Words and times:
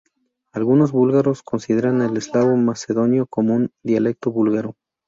Algunos 0.53 0.91
búlgaros 0.91 1.43
consideran 1.43 2.01
el 2.01 2.17
eslavo 2.17 2.55
macedonio 2.57 3.27
como 3.27 3.53
un 3.53 3.69
dialecto 3.83 4.31
búlgaro. 4.31 4.73